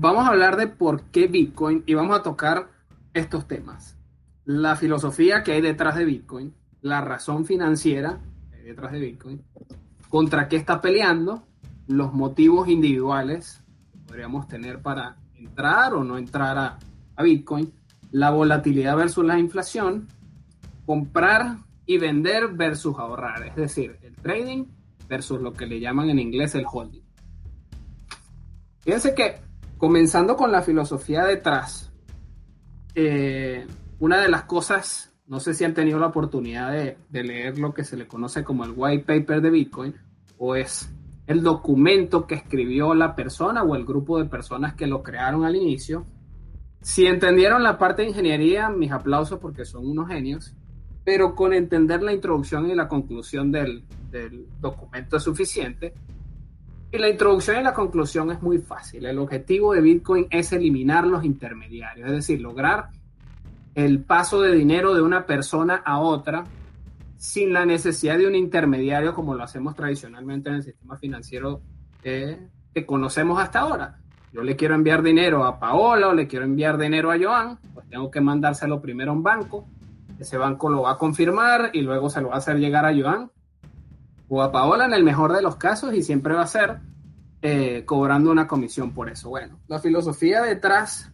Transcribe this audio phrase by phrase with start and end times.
[0.00, 2.70] vamos a hablar de por qué Bitcoin y vamos a tocar
[3.12, 3.98] estos temas.
[4.46, 8.18] La filosofía que hay detrás de Bitcoin, la razón financiera
[8.50, 9.42] que hay detrás de Bitcoin,
[10.08, 11.42] contra qué está peleando,
[11.86, 16.78] los motivos individuales que podríamos tener para entrar o no entrar a,
[17.16, 17.70] a Bitcoin,
[18.10, 20.08] la volatilidad versus la inflación,
[20.86, 24.64] comprar y vender versus ahorrar, es decir, el trading
[25.08, 27.02] versus lo que le llaman en inglés el holding.
[28.80, 29.49] Fíjense que
[29.80, 31.90] comenzando con la filosofía detrás,
[32.94, 33.66] eh,
[33.98, 37.82] una de las cosas, no sé si han tenido la oportunidad de, leer lo que
[37.82, 39.94] se le conoce como el white paper de Bitcoin,
[40.36, 40.92] o es
[41.26, 45.56] el documento que escribió la persona o el grupo de personas que lo crearon al
[45.56, 46.04] inicio.
[46.82, 50.54] Si entendieron la parte de ingeniería, mis aplausos porque son unos genios,
[51.04, 55.94] pero con entender la introducción y la conclusión del, del documento es suficiente.
[56.92, 59.06] Y la introducción y la conclusión es muy fácil.
[59.06, 62.88] El objetivo de Bitcoin es eliminar los intermediarios, es decir, lograr
[63.76, 66.44] el paso de dinero de una persona a otra
[67.16, 71.60] sin la necesidad de un intermediario como lo hacemos tradicionalmente en el sistema financiero
[72.02, 73.98] eh, que conocemos hasta ahora.
[74.32, 77.88] Yo le quiero enviar dinero a Paola o le quiero enviar dinero a Joan, pues
[77.88, 79.68] tengo que mandárselo primero a un banco.
[80.18, 82.94] Ese banco lo va a confirmar y luego se lo va a hacer llegar a
[82.96, 83.30] Joan
[84.32, 86.78] o a Paola en el mejor de los casos y siempre va a ser
[87.42, 89.28] eh, cobrando una comisión por eso.
[89.28, 91.12] Bueno, la filosofía detrás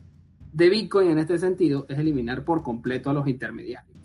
[0.53, 3.97] de Bitcoin en este sentido es eliminar por completo a los intermediarios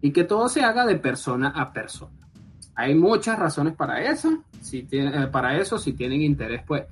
[0.00, 2.28] y que todo se haga de persona a persona.
[2.76, 4.44] Hay muchas razones para eso.
[4.60, 6.84] Si eh, para eso, si tienen interés, pues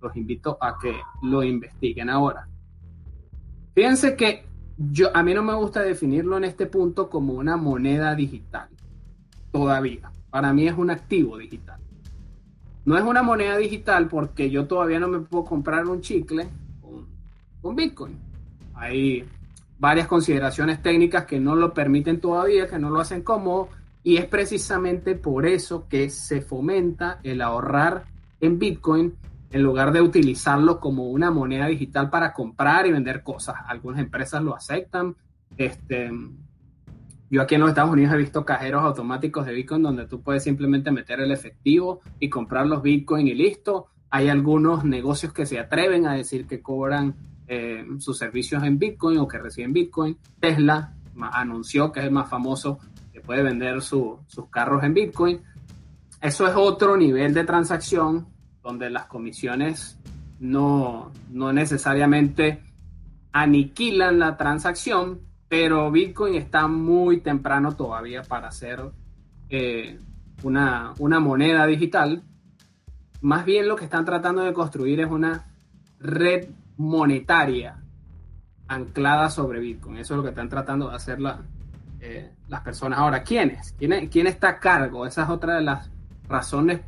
[0.00, 2.48] los invito a que lo investiguen ahora.
[3.74, 4.46] Fíjense que
[4.78, 8.70] yo, a mí no me gusta definirlo en este punto como una moneda digital.
[9.52, 11.80] Todavía para mí es un activo digital.
[12.84, 16.46] No es una moneda digital porque yo todavía no me puedo comprar un chicle
[17.60, 18.16] con, Bitcoin.
[18.74, 19.24] Hay
[19.78, 23.70] varias consideraciones técnicas que no lo permiten todavía, que no lo hacen cómodo,
[24.04, 28.04] y es precisamente por eso que se fomenta el ahorrar
[28.40, 29.14] en Bitcoin
[29.50, 33.56] en lugar de utilizarlo como una moneda digital para comprar y vender cosas.
[33.66, 35.16] Algunas empresas lo aceptan,
[35.56, 36.12] este,
[37.28, 40.44] yo aquí en los Estados Unidos he visto cajeros automáticos de Bitcoin donde tú puedes
[40.44, 43.88] simplemente meter el efectivo y comprar los Bitcoin y listo.
[44.10, 47.16] Hay algunos negocios que se atreven a decir que cobran
[47.48, 50.16] eh, sus servicios en Bitcoin o que reciben Bitcoin.
[50.38, 50.94] Tesla
[51.32, 52.78] anunció que es el más famoso
[53.12, 54.20] que puede vender sus
[54.50, 55.40] carros en Bitcoin.
[56.20, 58.28] Eso es otro nivel de transacción
[58.62, 59.98] donde las comisiones
[60.38, 62.62] no, no necesariamente
[63.32, 68.90] aniquilan la transacción, pero Bitcoin está muy temprano todavía para ser
[69.48, 69.98] eh,
[70.42, 72.22] una, una moneda digital.
[73.20, 75.46] Más bien lo que están tratando de construir es una
[75.98, 77.80] red monetaria
[78.68, 79.98] anclada sobre Bitcoin.
[79.98, 81.18] Eso es lo que están tratando de hacer
[82.00, 82.98] eh, las personas.
[82.98, 83.72] Ahora, ¿quiénes?
[83.78, 85.06] ¿Quién, ¿Quién está a cargo?
[85.06, 85.90] Esa es otra de las
[86.28, 86.80] razones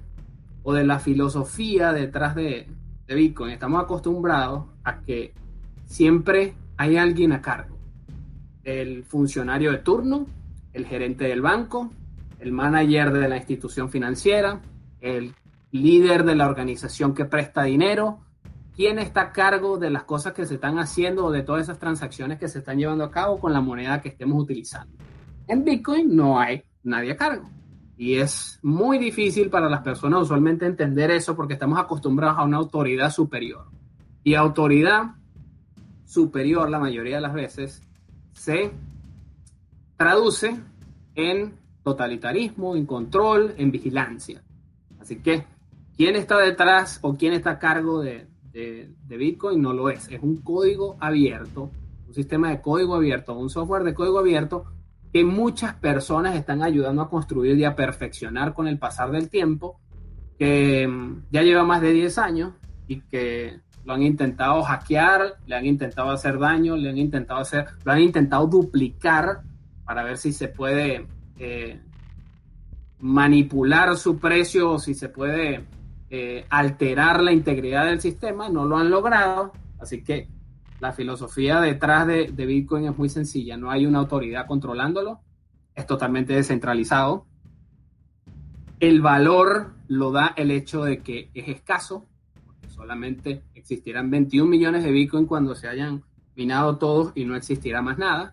[0.65, 2.69] o de la filosofía detrás de,
[3.07, 3.53] de Bitcoin.
[3.53, 5.33] Estamos acostumbrados a que
[5.87, 7.78] siempre hay alguien a cargo
[8.69, 10.27] el funcionario de turno,
[10.75, 11.91] el gerente del banco,
[12.39, 14.61] el manager de la institución financiera,
[15.01, 15.35] el
[15.71, 18.21] líder de la organización que presta dinero,
[18.77, 21.79] quién está a cargo de las cosas que se están haciendo o de todas esas
[21.79, 24.95] transacciones que se están llevando a cabo con la moneda que estemos utilizando.
[25.47, 27.49] En Bitcoin no hay nadie a cargo.
[27.97, 32.59] Y es muy difícil para las personas usualmente entender eso porque estamos acostumbrados a una
[32.59, 33.65] autoridad superior.
[34.23, 35.15] Y autoridad
[36.05, 37.88] superior la mayoría de las veces
[38.39, 38.71] se
[39.97, 40.57] traduce
[41.17, 44.43] en totalitarismo, en control, en vigilancia.
[45.01, 45.45] Así que,
[45.97, 48.29] ¿quién está detrás o quién está a cargo de,
[49.09, 49.61] Bitcoin?
[49.61, 50.09] No lo es.
[50.09, 51.71] Es un código abierto,
[52.07, 54.67] un sistema de código abierto, un software de código abierto
[55.13, 59.81] que muchas personas están ayudando a construir y a perfeccionar con el pasar del tiempo,
[60.39, 62.53] que mm, ya lleva más de 10 años
[62.87, 67.65] y que lo han intentado hackear, le han intentado hacer daño, le han intentado hacer,
[67.85, 69.41] lo han intentado duplicar
[69.87, 71.07] para ver si se puede
[71.39, 71.81] eh,
[73.01, 75.65] manipular su precio o si se puede
[76.11, 80.29] eh, alterar la integridad del sistema, no lo han logrado, así que
[80.81, 85.21] la filosofía detrás de, de Bitcoin es muy sencilla, no hay una autoridad controlándolo,
[85.75, 87.25] es totalmente descentralizado.
[88.81, 92.05] El valor lo da el hecho de que es escaso,
[92.89, 96.03] solamente existirán 21 millones de Bitcoin cuando se hayan
[96.35, 98.33] minado todos y no existirá más nada.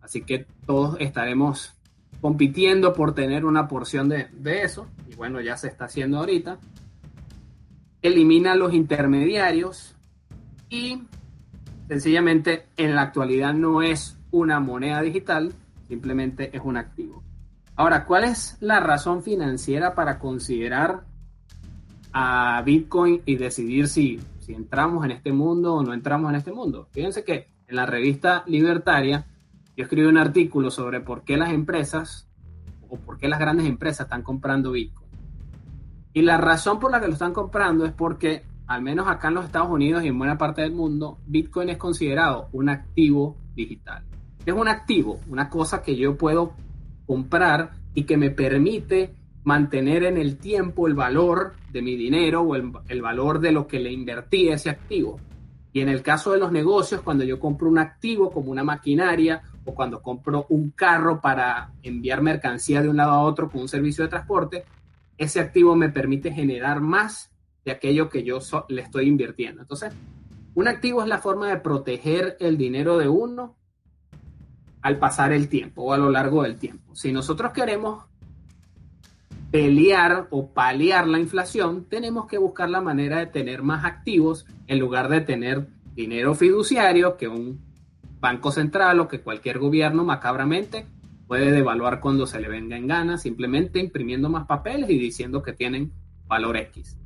[0.00, 1.74] Así que todos estaremos
[2.22, 4.30] compitiendo por tener una porción de,
[4.62, 4.86] eso.
[5.10, 6.58] Y bueno, ya se está haciendo ahorita.
[8.00, 9.94] Elimina los intermediarios
[10.70, 11.02] y
[11.86, 15.52] sencillamente en la actualidad no es una moneda digital,
[15.86, 17.22] simplemente es un activo.
[17.76, 21.11] Ahora, ¿cuál es la razón financiera para considerar
[22.12, 26.52] a Bitcoin y decidir si, si entramos en este mundo o no entramos en este
[26.52, 26.88] mundo?
[26.92, 29.26] Fíjense que en la revista Libertaria
[29.76, 32.28] yo escribí un artículo sobre por qué las empresas
[32.88, 35.08] o por qué las grandes empresas están comprando Bitcoin.
[36.12, 39.34] Y la razón por la que lo están comprando es porque, al menos acá en
[39.34, 44.04] los Estados Unidos y en buena parte del mundo, Bitcoin es considerado un activo digital.
[44.44, 46.52] Es un activo, una cosa que yo puedo
[47.06, 49.14] comprar y que me permite
[49.44, 53.80] mantener en el tiempo el valor de mi dinero o el, valor de lo que
[53.80, 55.18] le invertí a ese activo.
[55.72, 59.42] Y en el caso de los negocios, cuando yo compro un activo como una maquinaria
[59.64, 63.68] o cuando compro un carro para enviar mercancía de un lado a otro con un
[63.68, 64.64] servicio de transporte,
[65.16, 67.30] ese activo me permite generar más
[67.64, 68.38] de aquello que yo
[68.68, 69.62] le estoy invirtiendo.
[69.62, 69.94] Entonces,
[70.54, 73.56] un activo es la forma de proteger el dinero de uno
[74.82, 76.94] al pasar el tiempo o a lo largo del tiempo.
[76.94, 78.04] Si nosotros queremos
[79.52, 84.78] pelear o paliar la inflación, tenemos que buscar la manera de tener más activos en
[84.80, 87.60] lugar de tener dinero fiduciario que un
[88.18, 90.86] banco central o que cualquier gobierno macabramente
[91.26, 95.52] puede devaluar cuando se le venga en gana, simplemente imprimiendo más papeles y diciendo que
[95.52, 95.92] tienen
[96.26, 96.96] valor X.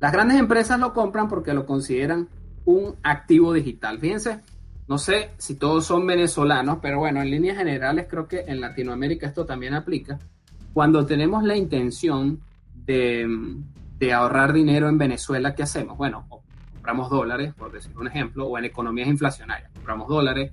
[0.00, 2.28] Las grandes empresas lo compran porque lo consideran
[2.66, 3.98] un activo digital.
[3.98, 4.40] Fíjense,
[4.86, 9.26] no sé si todos son venezolanos, pero bueno, en líneas generales creo que en Latinoamérica
[9.26, 10.18] esto también aplica.
[10.74, 12.40] Cuando tenemos la intención
[12.74, 13.26] de,
[14.12, 15.96] ahorrar dinero en Venezuela, ¿qué hacemos?
[15.96, 16.26] Bueno,
[16.74, 20.52] compramos dólares, por decir un ejemplo, o en economías inflacionarias, compramos dólares.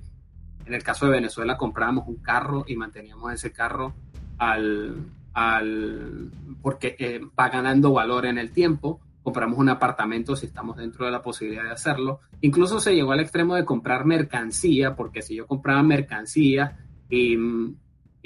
[0.64, 3.92] En el caso de Venezuela comprábamos un carro y manteníamos ese carro
[4.38, 4.96] al,
[5.34, 6.30] al
[6.62, 11.12] porque eh, va ganando valor en el tiempo compramos un apartamento si estamos dentro de
[11.12, 12.20] la posibilidad de hacerlo.
[12.40, 16.78] Incluso se llegó al extremo de comprar mercancía, porque si yo compraba mercancía
[17.08, 17.36] y,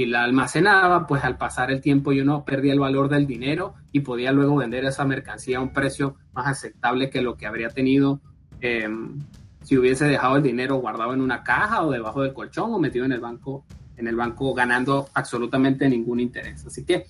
[0.04, 4.00] la almacenaba, pues al pasar el tiempo yo no perdía el valor del dinero y
[4.00, 8.20] podía luego vender esa mercancía a un precio más aceptable que lo que habría tenido
[8.60, 9.19] em,
[9.62, 13.06] si hubiese dejado el dinero guardado en una caja o debajo del colchón o metido
[13.06, 13.64] en el banco,
[13.96, 16.66] en el banco ganando absolutamente ningún interés.
[16.66, 17.06] Así que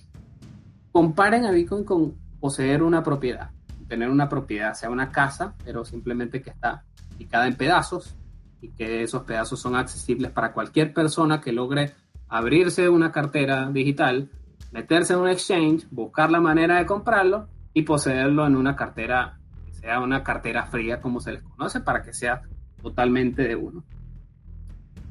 [0.93, 3.51] comparen a Bitcoin con poseer una propiedad
[3.89, 6.85] tener una propiedad, sea una casa, pero simplemente que está
[7.17, 8.15] picada en pedazos
[8.61, 11.93] y que esos pedazos son accesibles para cualquier persona que logre
[12.29, 14.31] abrirse una cartera digital,
[14.73, 19.75] meterse en un exchange, buscar la manera de comprarlo y poseerlo en una cartera que
[19.75, 22.43] sea una cartera fría como se les conoce para que sea
[22.83, 23.85] totalmente de uno.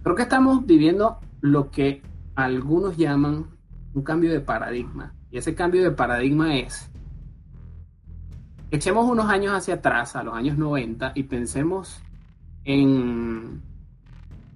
[0.04, 2.02] Creo que estamos viviendo lo que
[2.36, 3.48] algunos llaman
[3.94, 6.92] un cambio de paradigma y ese cambio de paradigma es
[8.72, 12.02] echemos unos años hacia atrás, a los años 90, y pensemos
[12.64, 13.62] en,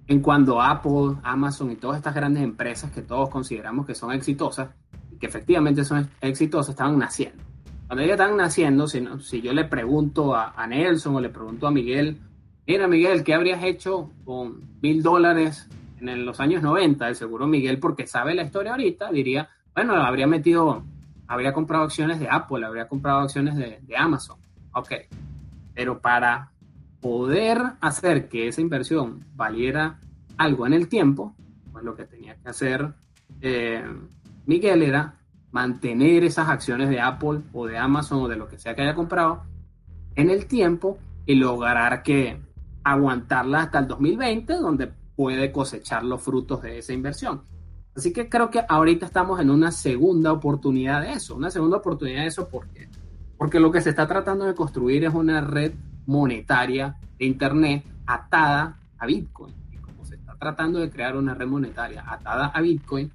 [0.10, 4.72] en cuando Apple, Amazon y todas estas grandes empresas que todos consideramos que son exitosas,
[5.20, 7.44] que efectivamente son exitosas, estaban naciendo.
[7.86, 11.72] Cuando ellas estaban naciendo, si, si yo le pregunto a, Nelson o le pregunto a
[11.72, 12.18] Miguel,
[12.66, 15.70] mira Miguel, ¿qué habrías hecho con mil dólares
[16.00, 17.06] en los años 90?
[17.06, 20.84] De seguro Miguel, porque sabe la historia ahorita, diría, bueno, habría metido
[21.28, 24.38] habría comprado acciones de Apple, habría comprado acciones de, Amazon.
[24.74, 24.92] Ok,
[25.76, 26.52] pero para
[27.02, 30.00] poder hacer que esa inversión valiera
[30.38, 31.36] algo en el tiempo,
[31.72, 32.94] pues lo que tenía que hacer
[33.42, 33.84] eh,
[34.46, 35.16] Miguel era
[35.52, 38.96] mantener esas acciones de Apple o de Amazon o de lo que sea que haya
[38.96, 39.44] comprado
[40.16, 42.42] en el tiempo y lograr que
[42.84, 47.44] aguantarla hasta el 2020, donde puede cosechar los frutos de esa inversión.
[47.96, 52.22] Así que creo que ahorita estamos en una segunda oportunidad de eso, una segunda oportunidad
[52.22, 52.88] de eso, ¿por qué?
[53.38, 55.74] Porque lo que se está tratando de construir es una red
[56.06, 59.54] monetaria de Internet atada a Bitcoin.
[59.72, 63.12] Y como se está tratando de crear una red monetaria atada a Bitcoin,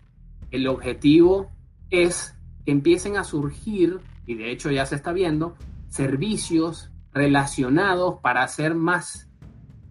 [0.50, 1.50] el objetivo
[1.91, 5.57] es que empiecen a surgir, y de hecho ya se está viendo,
[5.88, 9.29] servicios relacionados para hacer más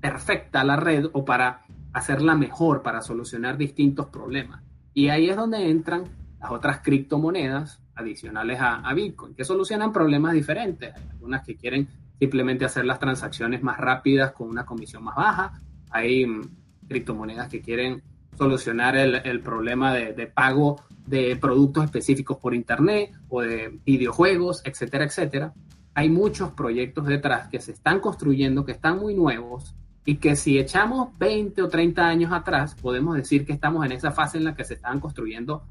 [0.02, 1.62] perfecta la red o para
[1.94, 4.62] hacerla mejor, para solucionar distintos problemas.
[4.94, 6.04] Y ahí es donde entran
[6.40, 10.94] las otras criptomonedas adicionales a, Bitcoin, que solucionan problemas diferentes.
[10.94, 11.88] Hay algunas que quieren
[12.20, 15.62] simplemente hacer las transacciones más rápidas con una comisión más baja.
[15.90, 16.42] Hay mm,
[16.88, 18.02] criptomonedas que quieren
[18.38, 25.06] solucionar el, problema de, de, pago de productos específicos por Internet o de videojuegos, etcétera,
[25.06, 25.54] etcétera.
[25.94, 30.58] Hay muchos proyectos detrás que se están construyendo, que están muy nuevos y que si
[30.58, 34.56] echamos 20 o 30 años atrás, podemos decir que estamos en esa fase en la
[34.56, 35.64] que se estaban construyendo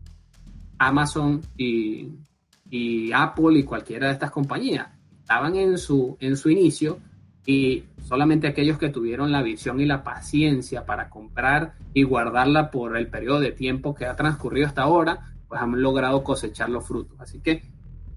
[0.79, 2.13] Amazon y
[3.13, 4.89] Apple y cualquiera de estas compañías.
[5.33, 6.99] Estaban en su, en su inicio
[7.47, 12.99] y solamente aquellos que tuvieron la visión y la paciencia para comprar y guardarla por
[12.99, 17.19] el periodo de tiempo que ha transcurrido hasta ahora, pues han logrado cosechar los frutos.
[17.19, 17.63] Así que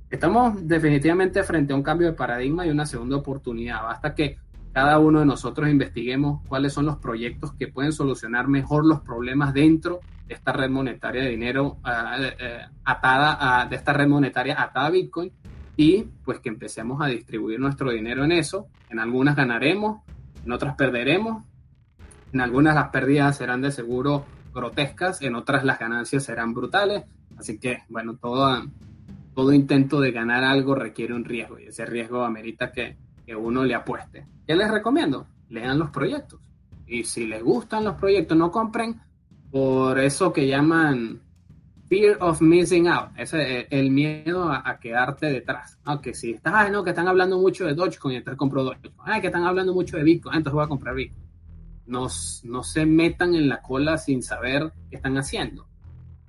[0.09, 3.81] estamos definitivamente frente a un cambio de paradigma y una segunda oportunidad.
[3.83, 4.37] Basta que
[4.73, 9.53] cada uno de nosotros investiguemos cuáles son los proyectos que pueden solucionar mejor los problemas
[9.53, 14.61] dentro de esta red monetaria de dinero eh, eh, atada a, de esta red monetaria
[14.61, 15.31] atada a Bitcoin
[15.77, 18.67] y pues que empecemos a distribuir nuestro dinero en eso.
[18.89, 20.01] En algunas ganaremos,
[20.45, 21.43] en otras perderemos,
[22.33, 27.03] en algunas las pérdidas serán de seguro grotescas, en otras las ganancias serán brutales.
[27.37, 28.63] Así que bueno, todo,
[29.33, 33.63] todo intento de ganar algo requiere un riesgo y ese riesgo amerita que que uno
[33.63, 34.27] le apueste.
[34.45, 35.27] ¿Qué les recomiendo?
[35.49, 36.39] Lean los proyectos.
[36.87, 39.01] Y si les gustan los proyectos, no compren
[39.51, 41.21] por eso que llaman
[41.95, 45.77] fear of missing out, ese, eh, el miedo a, quedarte detrás.
[45.85, 48.93] Aunque si estás, no, que están hablando mucho de Dogecoin, entonces compro Dogecoin.
[49.05, 51.25] Ay, que están hablando mucho de Bitcoin, entonces voy a comprar Bitcoin.
[51.85, 52.07] No,
[52.43, 55.67] no se metan en la cola sin saber qué están haciendo.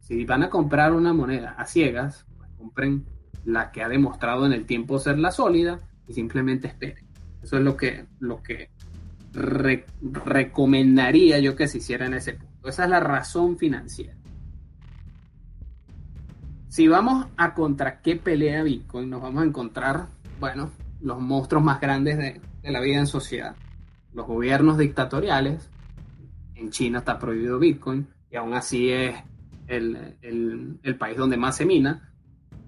[0.01, 3.05] Si van a comprar una moneda a ciegas, pues compren
[3.45, 7.07] la que ha demostrado en el tiempo ser la sólida y simplemente esperen.
[7.43, 8.71] Eso es lo que, lo que
[9.33, 12.69] recomendaría yo que se hiciera en ese punto.
[12.69, 14.15] Esa es la razón financiera.
[16.77, 21.81] Si vamos a contra qué pelea Bitcoin, nos vamos a encontrar, bueno, los monstruos más
[21.81, 22.39] grandes de,
[22.71, 23.57] la vida en sociedad.
[24.13, 25.71] Los gobiernos dictatoriales.
[26.55, 29.17] En China está prohibido Bitcoin y aún así es
[29.69, 32.13] el, el país donde más se mina.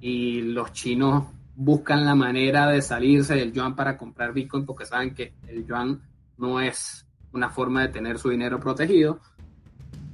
[0.01, 1.25] Y los chinos
[1.55, 6.01] buscan la manera de salirse del yuan para comprar Bitcoin porque saben que el yuan
[6.39, 9.21] no es una forma de tener su dinero protegido.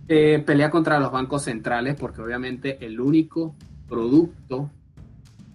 [0.08, 3.54] Eh, pelea contra los bancos centrales porque obviamente el único
[3.88, 4.70] producto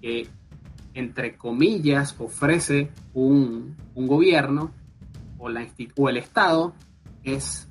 [0.02, 0.28] que,
[0.94, 4.72] entre comillas, ofrece un, gobierno
[5.38, 5.68] o, la,
[5.98, 6.74] o el Estado
[7.24, 7.68] es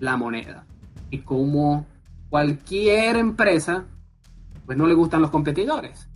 [0.00, 0.66] la moneda.
[1.10, 1.86] Y como
[2.30, 3.86] cualquier empresa,
[4.66, 6.08] pues no le gustan los competidores.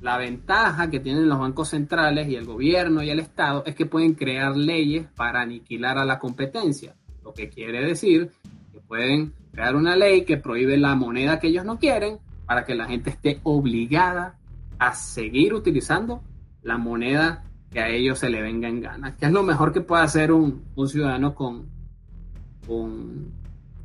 [0.00, 3.86] La ventaja que tienen los bancos centrales y el gobierno y el Estado es que
[3.86, 8.30] pueden crear leyes para aniquilar a la competencia, lo que quiere decir
[8.70, 12.74] que pueden crear una ley que prohíbe la moneda que ellos no quieren para que
[12.74, 14.38] la gente esté obligada
[14.78, 16.22] a seguir utilizando
[16.62, 19.80] la moneda que a ellos se le venga en gana, que es lo mejor que
[19.80, 21.68] puede hacer un, ciudadano con,
[22.66, 23.32] con,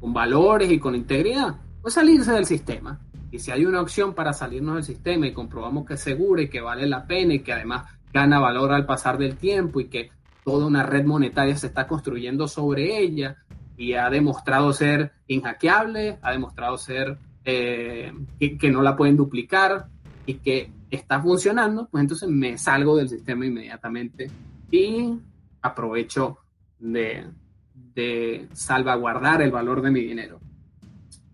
[0.01, 2.99] valores y con integridad, pues salirse del sistema.
[3.31, 6.49] Y si hay una opción para salirnos del sistema y comprobamos que es segura y
[6.49, 10.11] que vale la pena y que además gana valor al pasar del tiempo y que
[10.43, 13.37] toda una red monetaria se está construyendo sobre ella
[13.77, 19.87] y ha demostrado ser inhackeable, ha demostrado ser eh, que, no la pueden duplicar
[20.25, 24.29] y que está funcionando, pues entonces me salgo del sistema inmediatamente
[24.71, 25.17] y
[25.61, 26.39] aprovecho
[26.79, 27.25] de,
[27.73, 30.39] de salvaguardar el valor de mi dinero.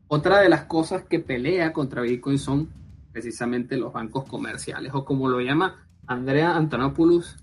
[0.07, 2.69] Otra de las cosas que pelea contra Bitcoin son
[3.11, 7.37] precisamente los bancos comerciales, o como lo llama Andrea Antonopoulos,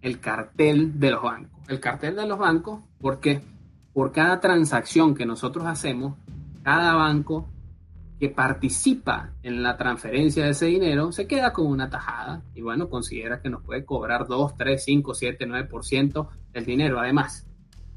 [0.00, 1.60] el cartel de los bancos.
[1.68, 3.40] El cartel de los bancos, porque
[3.92, 6.14] por cada transacción que nosotros hacemos,
[6.62, 7.48] cada banco
[8.18, 12.88] que participa en la transferencia de ese dinero se queda con una tajada y bueno,
[12.88, 16.98] considera que nos puede cobrar 2, 3, 5, 7, 9% del dinero.
[16.98, 17.46] Además,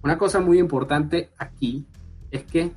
[0.04, 1.86] una cosa muy importante aquí
[2.30, 2.72] es que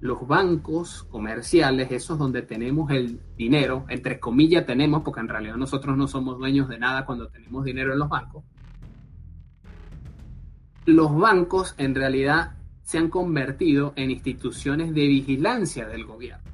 [0.00, 5.96] los bancos comerciales, esos donde tenemos el dinero, entre comillas tenemos, porque en realidad nosotros
[5.96, 8.44] no somos dueños de nada cuando tenemos dinero en los bancos,
[10.86, 16.49] los bancos en realidad se han convertido en instituciones de vigilancia del gobierno.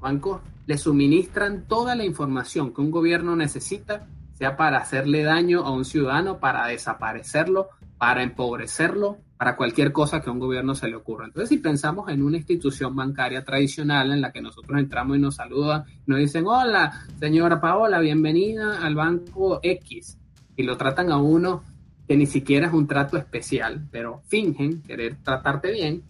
[0.00, 5.70] Bancos le suministran toda la información que un gobierno necesita, sea para hacerle daño a
[5.70, 10.96] un ciudadano, para desaparecerlo, para empobrecerlo, para cualquier cosa que a un gobierno se le
[10.96, 11.26] ocurra.
[11.26, 15.36] Entonces, si pensamos en una institución bancaria tradicional en la que nosotros entramos y nos
[15.36, 20.18] saludan, nos dicen, hola, señora Paola, bienvenida al banco X,
[20.56, 21.62] y lo tratan a uno
[22.06, 26.02] que ni siquiera es un trato especial, pero fingen querer tratarte bien,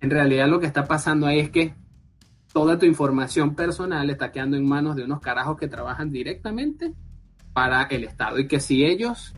[0.00, 1.74] en realidad lo que está pasando ahí es que
[2.52, 6.92] toda tu información personal está quedando en manos de unos carajos que trabajan directamente
[7.52, 9.34] para el Estado y que si ellos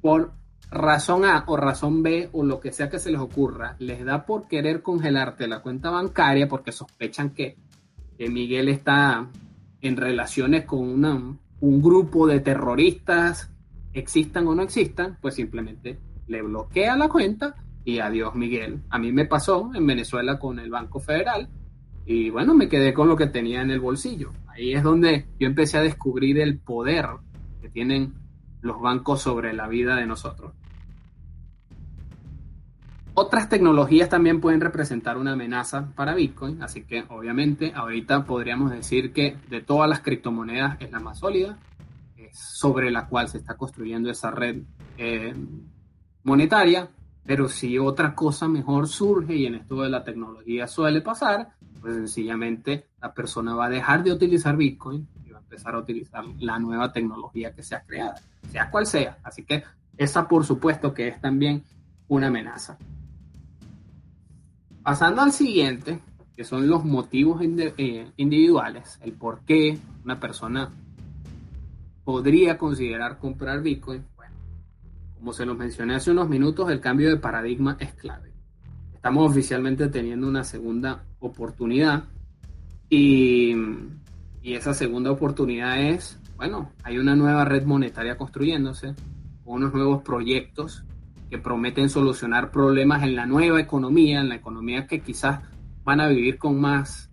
[0.00, 0.32] por
[0.70, 4.24] razón A o razón B o lo que sea que se les ocurra, les da
[4.24, 7.56] por querer congelarte la cuenta bancaria porque sospechan que,
[8.18, 9.30] Miguel está
[9.80, 13.50] en relaciones con un grupo de terroristas,
[13.94, 18.82] existan o no existan, pues simplemente le bloquea la cuenta y adiós Miguel.
[18.90, 21.48] A mí me pasó en Venezuela con el Banco Federal
[22.12, 24.32] y bueno, me quedé con lo que tenía en el bolsillo.
[24.48, 27.06] Ahí es donde yo empecé a descubrir el poder
[27.62, 28.14] que tienen
[28.62, 30.52] los bancos sobre la vida de nosotros.
[33.14, 39.12] Otras tecnologías también pueden representar una amenaza para Bitcoin, así que obviamente ahorita podríamos decir
[39.12, 41.58] que de todas las criptomonedas es la más sólida,
[42.16, 44.64] es sobre la cual se está construyendo esa red
[44.98, 45.32] eh,
[46.24, 46.90] monetaria,
[47.24, 51.94] pero si otra cosa mejor surge y en esto de la tecnología suele pasar, pues
[51.94, 56.24] sencillamente la persona va a dejar de utilizar Bitcoin y va a empezar a utilizar
[56.38, 58.14] la nueva tecnología que se ha creado,
[58.50, 59.18] sea cual sea.
[59.22, 59.64] Así que
[59.96, 61.62] esa por supuesto que es también
[62.08, 62.78] una amenaza.
[64.82, 66.00] Pasando al siguiente,
[66.34, 70.70] que son los motivos eh, individuales, el por qué una persona
[72.04, 74.04] podría considerar comprar Bitcoin.
[74.16, 74.34] Bueno,
[75.14, 78.29] como se los mencioné hace unos minutos, el cambio de paradigma es clave.
[79.00, 82.04] Estamos oficialmente teniendo una segunda oportunidad.
[82.90, 83.54] Y,
[84.42, 88.94] y esa segunda oportunidad es, bueno, hay una nueva red monetaria construyéndose,
[89.46, 90.84] unos nuevos proyectos
[91.30, 95.40] que prometen solucionar problemas en la nueva economía, en la economía que quizás
[95.82, 97.08] van a vivir con más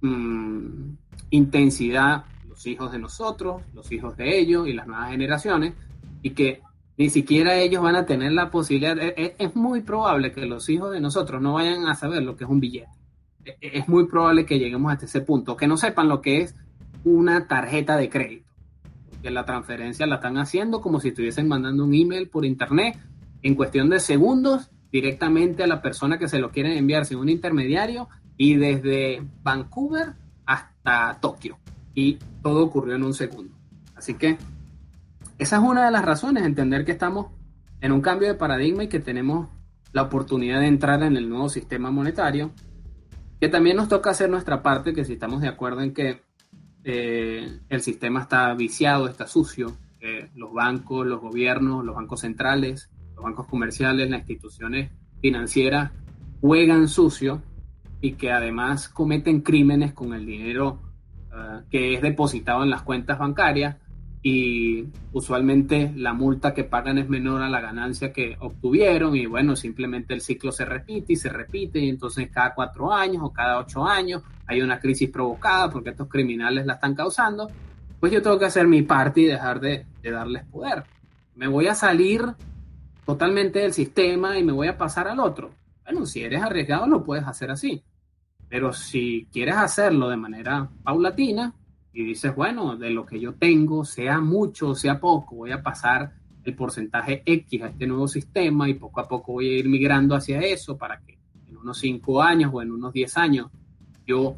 [0.00, 0.90] mm,
[1.30, 5.74] intensidad los hijos de nosotros, los hijos de ellos y las nuevas generaciones,
[6.22, 6.62] y que
[6.98, 10.68] ni siquiera ellos van a tener la posibilidad, es, e, es muy probable que los
[10.68, 12.90] hijos de nosotros no vayan a saber lo que es un billete.
[13.44, 16.42] E, e, es muy probable que lleguemos hasta ese punto, que no sepan lo que
[16.42, 16.54] es
[17.04, 18.48] una tarjeta de crédito
[19.22, 22.98] que la transferencia la están haciendo como si estuviesen mandando un email por internet
[23.42, 27.28] en cuestión de segundos directamente a la persona que se lo quieren enviar sin un
[27.28, 30.14] intermediario y desde Vancouver
[30.46, 31.58] hasta Tokio.
[31.94, 33.54] Y todo ocurrió en un segundo.
[33.96, 34.38] Así que
[35.38, 37.28] esa es una de las razones, entender que estamos
[37.80, 39.48] en un cambio de paradigma y que tenemos
[39.92, 42.50] la oportunidad de entrar en el nuevo sistema monetario,
[43.40, 46.20] que también nos toca hacer nuestra parte, que si estamos de acuerdo en que
[46.84, 49.76] eh, el sistema está viciado, está sucio.
[50.34, 55.90] los bancos, los gobiernos, los bancos centrales, los bancos comerciales, las instituciones financieras
[56.40, 57.42] juegan sucio
[58.00, 60.80] y que además cometen crímenes con el dinero
[61.32, 63.76] eh, que es depositado en las cuentas bancarias
[64.30, 69.56] y usualmente la multa que pagan es menor a la ganancia que obtuvieron y bueno,
[69.56, 73.58] simplemente el ciclo se repite y se repite y entonces cada cuatro años o cada
[73.58, 77.48] ocho años hay una crisis provocada porque estos criminales la están causando,
[77.98, 80.84] pues yo tengo que hacer mi parte y dejar de, darles poder.
[81.34, 82.22] Me voy a salir
[83.06, 85.52] totalmente del sistema y me voy a pasar al otro.
[85.84, 87.82] Bueno, si eres arriesgado lo puedes hacer así,
[88.50, 91.54] pero si quieres hacerlo de manera paulatina,
[91.98, 95.60] y dices, bueno, de lo que yo tengo, sea mucho o sea poco, voy a
[95.60, 96.12] pasar
[96.44, 100.14] el porcentaje X a este nuevo sistema y poco a poco voy a ir migrando
[100.14, 103.50] hacia eso para que en unos 5 años o en unos 10 años
[104.06, 104.36] yo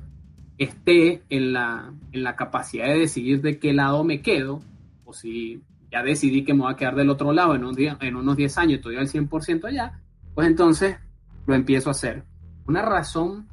[0.57, 4.63] esté en la, en la capacidad de decidir de qué lado me quedo
[5.05, 5.61] o si
[5.93, 8.39] ya decidí que me voy a quedar del otro lado en, un día, en unos
[8.39, 10.01] 10 años, estoy al 100% allá,
[10.35, 10.97] pues entonces
[11.45, 12.25] lo empiezo a hacer.
[12.67, 13.49] Una razón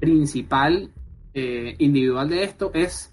[0.00, 0.90] principal
[1.32, 3.12] eh, individual de esto es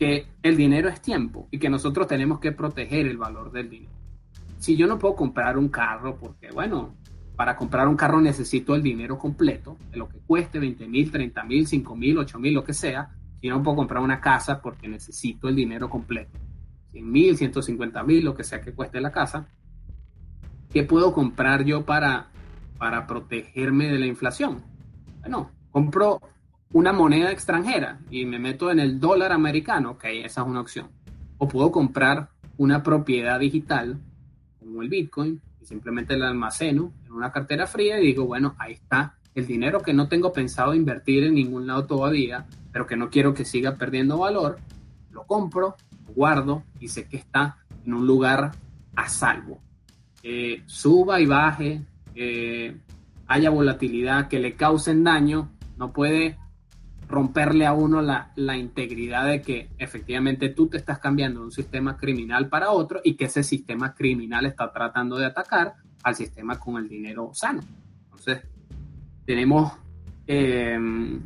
[0.00, 3.92] que el dinero es tiempo y que nosotros tenemos que proteger el valor del dinero.
[4.58, 6.96] Si yo no puedo comprar un carro, porque bueno,
[7.36, 11.44] para comprar un carro necesito el dinero completo, de lo que cueste 20 mil, 30
[11.44, 13.10] mil, 5 mil, 8 mil, lo que sea,
[13.42, 16.38] si no puedo comprar una casa porque necesito el dinero completo,
[16.92, 19.48] 100 mil, 150 mil, lo que sea que cueste la casa,
[20.72, 22.28] ¿qué puedo comprar yo para,
[22.78, 24.62] para protegerme de la inflación?
[25.20, 26.22] Bueno, compro
[26.72, 30.88] una moneda extranjera y me meto en el dólar americano, ok, esa es una opción.
[31.38, 32.28] O puedo comprar
[32.58, 33.98] una propiedad digital,
[34.58, 38.74] como el Bitcoin, y simplemente la almaceno en una cartera fría y digo, bueno, ahí
[38.74, 43.10] está el dinero que no tengo pensado invertir en ningún lado todavía, pero que no
[43.10, 44.58] quiero que siga perdiendo valor,
[45.10, 48.52] lo compro, lo guardo y sé que está en un lugar
[48.94, 49.60] a salvo.
[50.66, 51.82] suba y baje,
[53.26, 56.36] haya volatilidad, que le causen daño, no puede
[57.10, 61.52] romperle a uno la, la, integridad de que efectivamente tú te estás cambiando de un
[61.52, 66.58] sistema criminal para otro y que ese sistema criminal está tratando de atacar al sistema
[66.58, 67.60] con el dinero sano.
[68.04, 68.42] Entonces,
[69.26, 69.72] tenemos,
[70.26, 71.20] em,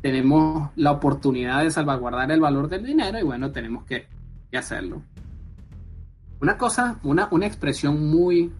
[0.00, 4.06] tenemos la oportunidad de salvaguardar el valor del dinero y bueno, tenemos que,
[4.56, 5.02] hacerlo.
[6.40, 8.50] Una cosa, una, una expresión muy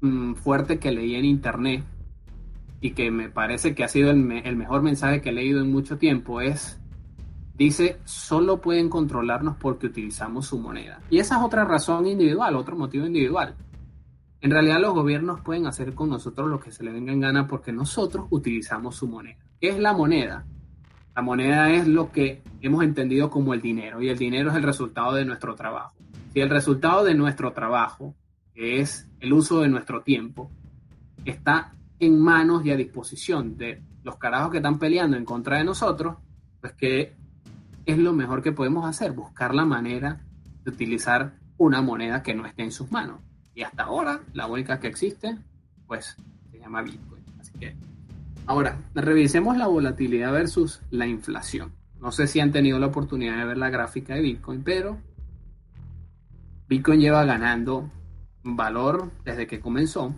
[0.00, 1.84] mm, fuerte que leí en internet
[2.84, 5.96] y que me parece que ha sido el, mejor mensaje que he leído en mucho
[5.96, 6.78] tiempo es,
[7.54, 11.00] dice, solo pueden controlarnos porque utilizamos su moneda.
[11.08, 13.54] Y esa es otra razón individual, otro motivo individual.
[14.42, 17.48] En realidad los gobiernos pueden hacer con nosotros lo que se les venga en gana
[17.48, 19.38] porque nosotros utilizamos su moneda.
[19.58, 20.44] ¿Qué es la moneda?
[21.16, 24.62] La moneda es lo que hemos entendido como el dinero y el dinero es el
[24.62, 25.94] resultado de nuestro trabajo.
[26.34, 28.14] si el resultado de nuestro trabajo,
[28.52, 30.50] que es el uso de nuestro tiempo,
[31.24, 31.72] está
[32.04, 36.16] en manos y a disposición de los carajos que están peleando en contra de nosotros,
[36.60, 37.14] pues que
[37.86, 40.20] es lo mejor que podemos hacer, buscar la manera
[40.64, 43.20] de utilizar una moneda que no esté en sus manos.
[43.54, 45.38] Y hasta ahora, la única que existe,
[45.86, 46.16] pues
[46.50, 47.22] se llama Bitcoin.
[47.38, 47.76] Así que,
[48.46, 51.72] ahora, revisemos la volatilidad versus la inflación.
[52.00, 54.98] No sé si han tenido la oportunidad de ver la gráfica de Bitcoin, pero
[56.68, 57.90] Bitcoin lleva ganando
[58.42, 60.14] valor desde que comenzó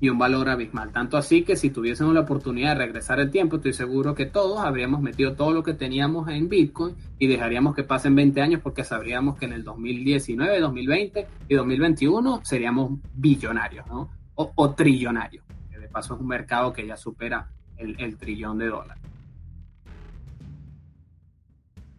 [0.00, 0.92] y un valor abismal.
[0.92, 4.60] Tanto así que si tuviésemos la oportunidad de regresar el tiempo, estoy seguro que todos
[4.60, 8.84] habríamos metido todo lo que teníamos en Bitcoin y dejaríamos que pasen 20 años porque
[8.84, 14.10] sabríamos que en el 2019, 2020 y 2021 seríamos billonarios, ¿no?
[14.34, 18.68] O, trillonarios, que de paso es un mercado que ya supera el, el trillón de
[18.68, 19.02] dólares.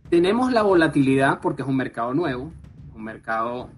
[0.10, 2.54] Tenemos la volatilidad porque es un mercado nuevo,
[2.96, 3.70] un mercado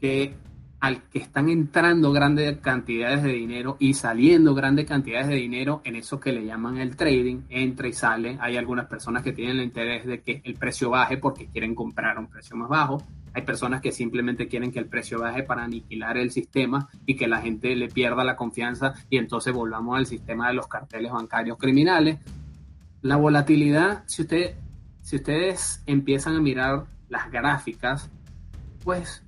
[0.00, 0.34] que
[0.80, 5.96] al que están entrando grandes cantidades de dinero y saliendo grandes cantidades de dinero en
[5.96, 8.38] eso que le llaman el trading, entra y sale.
[8.40, 12.16] Hay algunas personas que tienen el interés de que el precio baje porque quieren comprar
[12.16, 13.02] a un precio más bajo.
[13.34, 17.26] Hay personas que simplemente quieren que el precio baje para aniquilar el sistema y que
[17.26, 21.58] la gente le pierda la confianza y entonces volvamos al sistema de los carteles bancarios
[21.58, 22.18] criminales.
[23.02, 24.54] La volatilidad, si, usted,
[25.02, 28.10] si ustedes empiezan a mirar las gráficas,
[28.84, 29.24] pues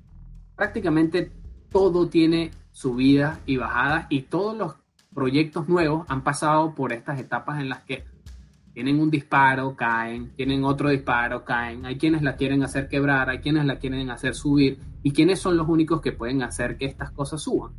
[0.57, 1.33] prácticamente
[1.71, 4.75] todo tiene subidas y bajadas y todos los
[5.15, 8.05] proyectos nuevos han pasado por estas etapas en las que
[8.73, 11.85] tienen un disparo, caen, tienen otro disparo, caen.
[11.85, 14.79] Hay quienes la quieren hacer quebrar, hay quienes la quieren hacer subir.
[15.03, 17.73] ¿Y quiénes son los únicos que pueden hacer que estas cosas suban?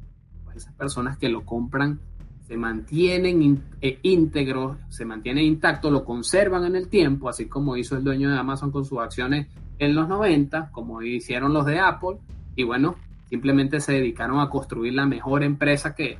[0.44, 2.00] Pues esas personas que lo compran
[2.46, 7.96] se mantienen eh, íntegros, se mantienen intactos, lo conservan en el tiempo, así como hizo
[7.96, 9.48] el dueño de Amazon con sus acciones
[9.80, 12.18] en los 90, como hicieron los de Apple.
[12.56, 12.96] Y bueno,
[13.32, 16.18] Simplemente se dedicaron a construir la mejor empresa que,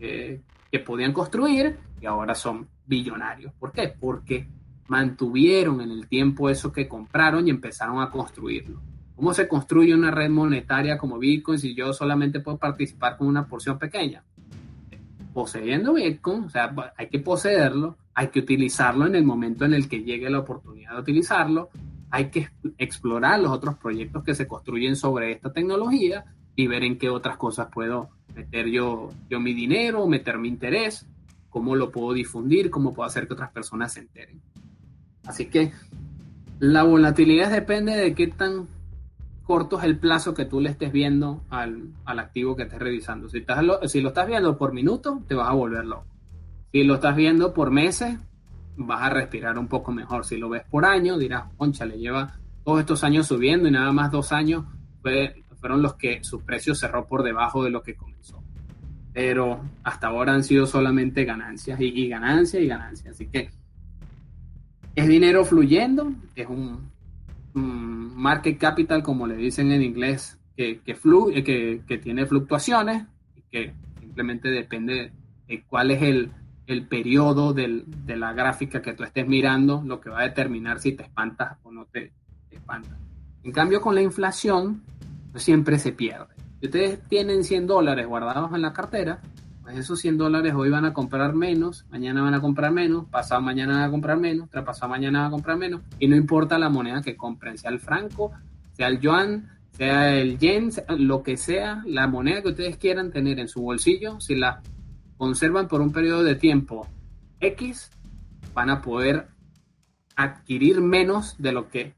[0.00, 3.52] que podían construir y ahora son billonarios.
[3.60, 3.94] ¿Por qué?
[3.96, 4.48] Porque
[4.88, 8.80] mantuvieron en el tiempo eso que compraron y empezaron a construirlo.
[9.14, 13.46] ¿Cómo se construye una red monetaria como Bitcoin si yo solamente puedo participar con una
[13.46, 14.24] porción pequeña?
[15.32, 19.88] Poseyendo Bitcoin, o sea, hay que poseerlo, hay que utilizarlo en el momento en el
[19.88, 21.68] que llegue la oportunidad de utilizarlo,
[22.10, 26.24] hay que explorar los otros proyectos que se construyen sobre esta tecnología
[26.58, 31.06] y ver en qué otras cosas puedo meter yo, yo mi dinero, meter mi interés,
[31.50, 34.42] cómo lo puedo difundir, cómo puedo hacer que otras personas se enteren.
[35.24, 35.70] Así que
[36.58, 38.66] la volatilidad depende de qué tan
[39.44, 43.28] corto es el plazo que tú le estés viendo al, al activo que estés revisando.
[43.28, 46.06] Si, estás si lo estás viendo por minuto, te vas a volver loco.
[46.72, 48.18] Si lo estás viendo por meses,
[48.76, 50.24] vas a respirar un poco mejor.
[50.24, 53.92] Si lo ves por año, dirás, concha, le lleva todos estos años subiendo y nada
[53.92, 54.64] más dos años
[55.02, 58.42] fue fueron los que su precio cerró por debajo de lo que comenzó.
[59.12, 63.14] Pero hasta ahora han sido solamente ganancias y, ganancias y ganancias.
[63.14, 63.50] Así que
[64.94, 66.90] es dinero fluyendo, es un,
[67.54, 70.94] market capital, como le dicen en inglés, que, que,
[71.44, 75.12] que, que tiene fluctuaciones y que simplemente depende
[75.48, 76.30] de cuál es el,
[76.68, 80.78] el periodo del, de la gráfica que tú estés mirando, lo que va a determinar
[80.78, 82.12] si te espantas o no te,
[82.50, 82.98] te espantas.
[83.42, 84.82] En cambio, con la inflación,
[85.34, 86.34] siempre se pierde.
[86.60, 89.20] Si ustedes tienen 100 dólares guardados en la cartera,
[89.62, 93.42] pues esos 100 dólares hoy van a comprar menos, mañana van a comprar menos, pasado
[93.42, 96.70] mañana van a comprar menos, pasado mañana van a comprar menos, y no importa la
[96.70, 98.32] moneda que compren, sea el franco,
[98.72, 103.38] sea el yuan, sea el yen, lo que sea, la moneda que ustedes quieran tener
[103.38, 104.62] en su bolsillo, si la
[105.16, 106.88] conservan por un periodo de tiempo
[107.38, 107.90] X,
[108.54, 109.28] van a poder
[110.16, 111.94] adquirir menos de lo que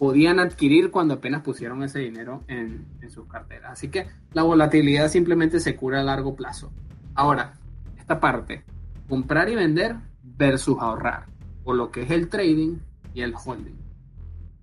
[0.00, 3.72] podían adquirir cuando apenas pusieron ese dinero en, sus carteras.
[3.72, 6.72] Así que la volatilidad simplemente se cura a largo plazo.
[7.14, 7.52] Ahora,
[7.98, 8.64] esta parte,
[9.10, 11.26] comprar y vender versus ahorrar,
[11.64, 12.78] o lo que es el trading
[13.12, 13.76] y el holding,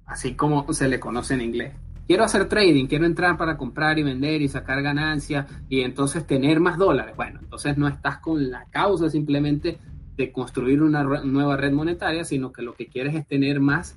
[0.07, 1.73] así como se le conoce en inglés.
[2.07, 6.59] Quiero hacer trading, quiero entrar para comprar y vender y sacar ganancias y entonces tener
[6.59, 7.15] más dólares.
[7.15, 9.77] Bueno, entonces no estás con la causa simplemente
[10.15, 13.95] de construir una nueva red monetaria, sino que lo que quieres es tener más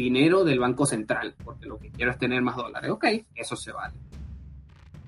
[0.00, 2.90] dinero del Banco Central, porque lo que quiero es tener más dólares.
[2.90, 3.94] Ok, eso se vale.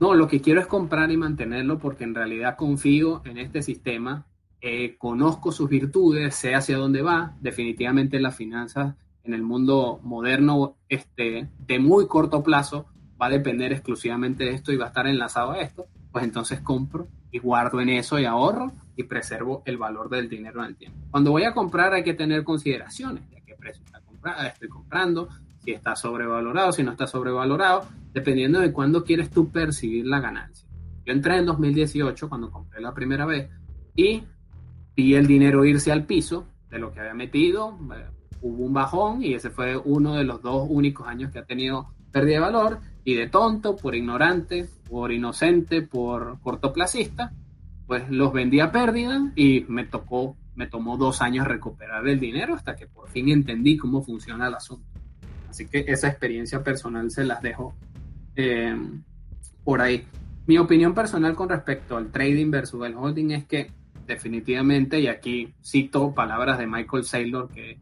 [0.00, 4.26] No, lo que quiero es comprar y mantenerlo porque en realidad confío en este sistema,
[4.60, 7.34] eh, conozco sus virtudes, sé hacia dónde va.
[7.40, 12.86] Definitivamente las finanzas en el mundo moderno este, de muy corto plazo
[13.20, 15.86] va a depender exclusivamente de esto y va a estar enlazado a esto.
[16.10, 20.60] Pues entonces compro y guardo en eso y ahorro y preservo el valor del dinero
[20.60, 20.98] en el tiempo.
[21.10, 24.02] Cuando voy a comprar hay que tener consideraciones de a qué precio está
[24.46, 25.28] estoy comprando,
[25.64, 30.68] si está sobrevalorado, si no está sobrevalorado, dependiendo de cuándo quieres tú percibir la ganancia.
[31.04, 33.50] Yo entré en 2018 cuando compré la primera vez
[33.94, 34.22] y
[34.96, 38.06] vi el dinero irse al piso de lo que había metido, eh,
[38.40, 41.88] hubo un bajón y ese fue uno de los dos únicos años que ha tenido
[42.10, 47.32] pérdida de valor y de tonto, por ignorante, por inocente, por cortoplacista,
[47.86, 52.54] pues los vendí a pérdida y me tocó, me tomó dos años recuperar el dinero
[52.54, 54.86] hasta que por fin entendí cómo funciona el asunto.
[55.48, 57.74] Así que esa experiencia personal se las dejo
[58.36, 58.76] eh,
[59.64, 60.06] por ahí.
[60.46, 63.70] Mi opinión personal con respecto al trading versus el holding es que
[64.06, 67.78] definitivamente, y aquí cito palabras de Michael Saylor, que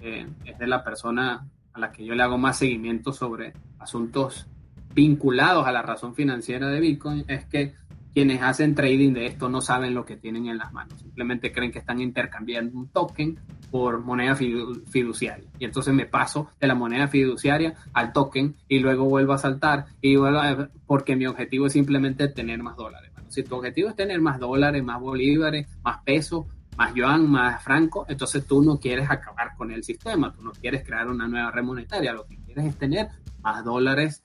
[0.00, 4.46] eh, es de la persona a la que yo le hago más seguimiento sobre asuntos
[4.94, 7.74] vinculados a la razón financiera de Bitcoin, es que
[8.12, 11.72] quienes hacen trading de esto no saben lo que tienen en las manos, simplemente creen
[11.72, 13.38] que están intercambiando un token
[13.70, 15.48] por moneda fiduciaria.
[15.58, 19.86] Y entonces me paso de la moneda fiduciaria al token y luego vuelvo a saltar
[20.00, 23.12] y vuelvo a, porque mi objetivo es simplemente tener más dólares.
[23.28, 26.46] si tu objetivo es tener más dólares, más bolívares, más pesos,
[26.76, 30.82] más yuan, más franco, entonces tú no quieres acabar con el sistema, tú no quieres
[30.84, 33.08] crear una nueva red monetaria, lo que quieres es tener
[33.42, 34.24] más dólares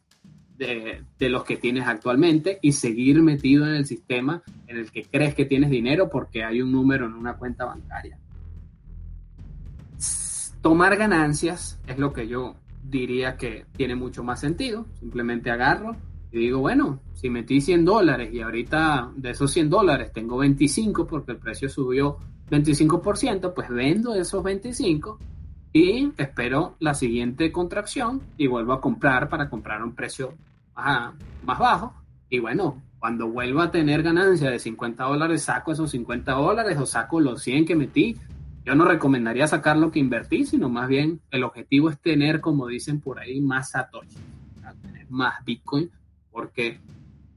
[0.57, 5.35] de, los que tienes actualmente y seguir metido en el sistema en el que crees
[5.35, 8.17] que tienes dinero porque hay un número en una cuenta bancaria.
[10.61, 14.85] Tomar ganancias es lo que yo diría que tiene mucho más sentido.
[14.99, 15.95] Simplemente agarro
[16.31, 21.05] y digo, bueno, si metí 100 dólares y ahorita de esos 100 dólares tengo 25
[21.05, 22.17] porque el precio subió
[22.49, 25.19] 25%, pues vendo esos 25
[25.75, 30.33] y espero la siguiente contracción y vuelvo a comprar para comprar a un precio
[30.73, 31.93] más, más bajo.
[32.29, 36.85] Y bueno, cuando vuelvo a tener ganancia de 50 dólares, saco esos 50 dólares o
[36.85, 38.15] saco los 100 que metí.
[38.63, 42.67] Yo no recomendaría sacar lo que invertí, sino más bien el objetivo es tener, como
[42.67, 44.15] dicen por ahí, más Satoshi,
[44.81, 45.91] tener más Bitcoin,
[46.31, 46.79] porque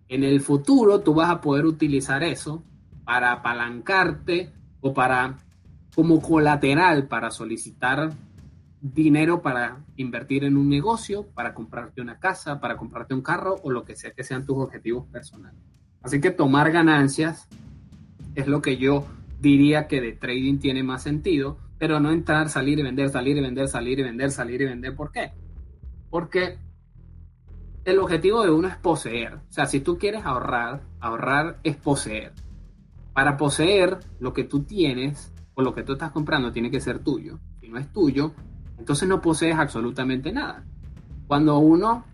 [0.09, 2.62] en el futuro tú vas a poder utilizar eso
[3.05, 5.38] para apalancarte o para
[5.92, 8.12] como colateral para solicitar
[8.81, 13.71] dinero para invertir en un negocio, para comprarte una casa, para comprarte un carro o
[13.71, 15.61] lo que sea que sean tus objetivos personales.
[16.03, 17.49] Así que tomar ganancias
[18.35, 19.07] es lo que yo
[19.41, 23.41] diría que de trading tiene más sentido, pero no entrar, salir y vender, salir y
[23.41, 24.95] vender, salir y vender, salir y vender.
[24.95, 25.33] ¿Por qué?
[26.11, 26.59] Porque
[27.85, 29.35] el objetivo de uno es poseer.
[29.35, 32.33] O sea, si tú quieres ahorrar, ahorrar es poseer.
[33.12, 37.01] Para poseer lo que tú tienes o lo que tú estás comprando tiene que ser
[37.01, 37.41] tuyo.
[37.61, 38.33] Si no es tuyo,
[38.79, 40.64] entonces no posees absolutamente nada.
[41.27, 42.05] Cuando uno,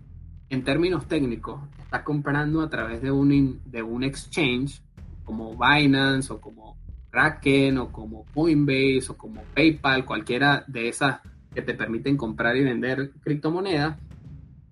[0.49, 4.81] en términos técnicos, está comprando a través de un, de un exchange,
[5.23, 6.77] como Binance o como
[7.09, 11.19] Kraken o como Coinbase o como PayPal, cualquiera de esas
[11.53, 13.97] que te permiten comprar y vender criptomonedas,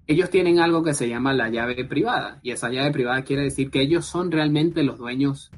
[0.06, 2.40] ellos tienen algo que se llama la llave privada.
[2.44, 5.50] Y esa llave privada quiere decir que ellos son realmente los dueños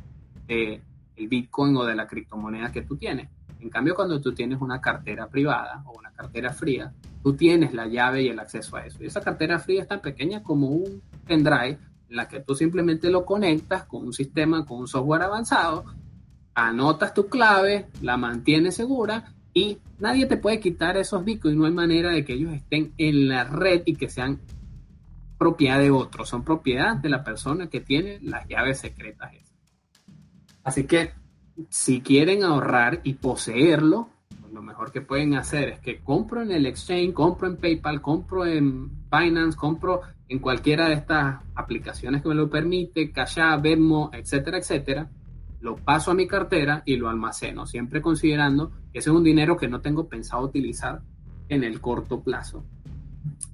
[0.48, 0.82] del
[1.18, 3.30] Bitcoin o de la criptomoneda que tú tienes.
[3.66, 7.88] En cambio, cuando tú tienes una cartera privada o una cartera fría, tú tienes la
[7.88, 9.04] llave y el acceso a eso.
[9.04, 13.10] Y esa cartera fría es tan pequeña como un pendrive en la que tú simplemente
[13.10, 15.84] lo conectas con un sistema, con un software avanzado,
[16.54, 21.58] anotas tu clave, la mantienes segura y nadie te puede quitar esos bitcoins.
[21.58, 24.42] No hay manera de que ellos estén en la red y que sean
[25.40, 26.30] propiedad de otros.
[26.30, 29.58] Son propiedad de la persona que tiene las llaves secretas esas.
[30.64, 31.25] Así que
[31.70, 34.10] si quieren ahorrar y poseerlo,
[34.42, 38.02] pues lo mejor que pueden hacer es que compro en el exchange, compro en PayPal,
[38.02, 43.62] compro en Binance, compro en cualquiera de estas aplicaciones que me lo permite, Cash App,
[43.62, 45.10] Venmo, etcétera, etcétera.
[45.62, 49.58] Lo paso a mi cartera y lo almaceno, siempre considerando que ese es un dinero
[49.58, 51.02] que no tengo pensado utilizar
[51.50, 52.64] en el corto plazo.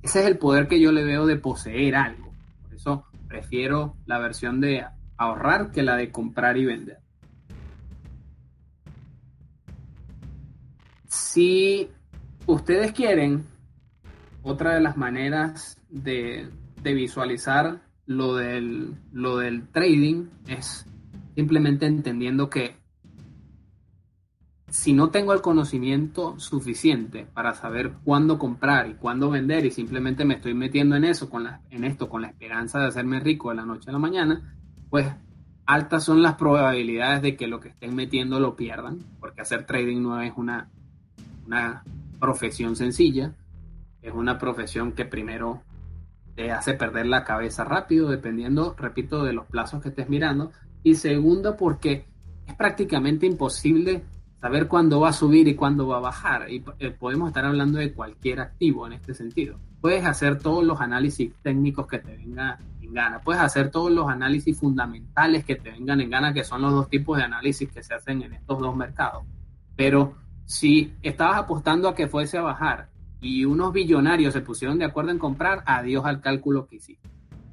[0.02, 2.34] Ese es el poder que yo le veo de poseer algo.
[2.64, 4.86] Por eso prefiero la versión de
[5.18, 6.98] ahorrar que la de comprar y vender.
[11.12, 11.90] Si
[12.46, 13.44] ustedes quieren,
[14.44, 16.50] otra de las maneras de,
[16.82, 20.86] visualizar lo del, lo del trading es
[21.36, 22.78] simplemente entendiendo que
[24.70, 30.24] si no tengo el conocimiento suficiente para saber cuándo comprar y cuándo vender y simplemente
[30.24, 33.56] me estoy metiendo en eso, con en esto, con la esperanza de hacerme rico de
[33.56, 34.56] la noche a la mañana,
[34.90, 35.14] pues
[35.66, 40.02] altas son las probabilidades de que lo que estén metiendo lo pierdan, porque hacer trading
[40.02, 40.70] no es una
[41.52, 41.84] una
[42.18, 43.36] profesión sencilla,
[44.02, 45.62] es una profesión que primero
[46.34, 50.96] te hace perder la cabeza rápido, dependiendo, repito, de los plazos que estés mirando, y
[50.96, 52.06] segundo, porque
[52.48, 54.06] es prácticamente imposible
[54.40, 56.50] saber cuándo va a subir y cuándo va a bajar.
[56.50, 59.60] Y eh, podemos estar hablando de cualquier activo en este sentido.
[59.82, 63.20] Puedes hacer todos los análisis técnicos que te vengan en gana.
[63.20, 66.90] Puedes hacer todos los análisis fundamentales que te vengan en gana, que son los dos
[66.90, 69.26] tipos de análisis que se hacen en estos dos mercados.
[69.76, 72.90] Pero si estabas apostando a que fuese a bajar
[73.22, 77.10] y unos billonarios se pusieron de acuerdo en comprar, adiós al cálculo que hiciste.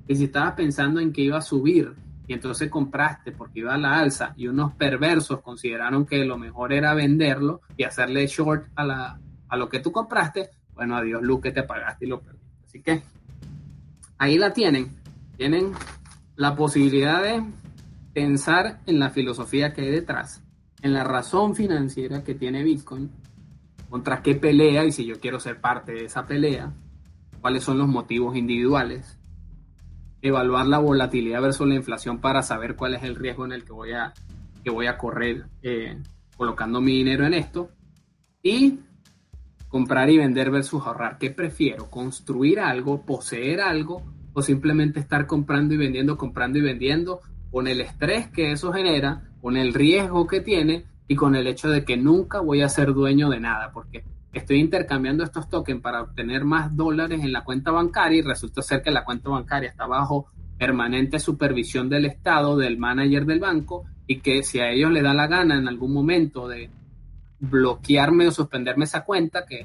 [0.07, 1.94] Y si estabas pensando en que iba a subir
[2.27, 6.72] y entonces compraste porque iba a la alza y unos perversos consideraron que lo mejor
[6.72, 9.20] era venderlo y hacerle short a, la,
[9.57, 12.48] lo que tú compraste, bueno, adiós luz que te pagaste y lo perdiste.
[12.64, 13.03] Así que
[14.18, 14.96] ahí la tienen.
[15.37, 15.72] Tienen
[16.37, 17.42] la posibilidad de
[18.12, 20.42] pensar en la filosofía que hay detrás,
[20.83, 23.11] en la razón financiera que tiene Bitcoin,
[23.88, 26.73] contra qué pelea y si yo quiero ser parte de esa pelea,
[27.41, 29.19] cuáles son los motivos individuales,
[30.23, 33.73] evaluar la volatilidad versus la inflación para saber cuál es el riesgo en el que
[33.73, 34.12] voy a,
[34.62, 35.99] que voy a correr eh,
[36.37, 37.71] colocando mi dinero en esto
[38.43, 38.81] y
[39.69, 41.19] comprar y vender versus ahorrar.
[41.19, 41.91] ¿Qué prefiero?
[41.91, 47.81] ¿Construir algo, poseer algo o simplemente estar comprando y vendiendo, comprando y vendiendo con el
[47.81, 51.96] estrés que eso genera, con el riesgo que tiene y con el hecho de que
[51.96, 53.70] nunca voy a ser dueño de nada?
[53.72, 58.62] Porque estoy intercambiando estos tokens para obtener más dólares en la cuenta bancaria y resulta
[58.62, 60.27] ser que la cuenta bancaria está bajo
[60.59, 65.14] permanente supervisión del Estado, del manager del banco, y que si a ellos les da
[65.14, 66.70] la gana en algún momento de
[67.38, 69.64] bloquearme o suspenderme esa cuenta, que